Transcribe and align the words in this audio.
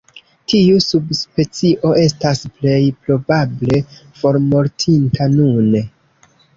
Tiu 0.53 0.77
subspecio 0.85 1.91
estas 2.05 2.43
plej 2.57 2.79
probable 3.05 3.85
formortinta 4.25 5.33
nune. 5.41 5.89